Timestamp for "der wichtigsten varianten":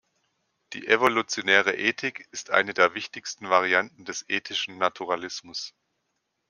2.73-4.03